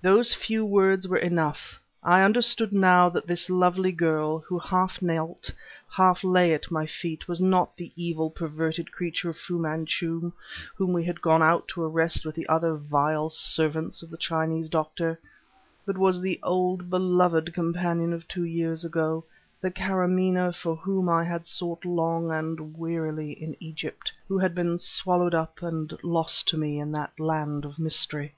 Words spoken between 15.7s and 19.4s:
but was the old, beloved companion of two years ago,